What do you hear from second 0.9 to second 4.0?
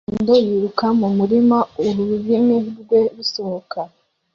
mumurima ururimi rwe rusohoka